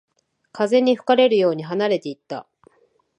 [0.51, 2.47] 風に吹かれるように離れていった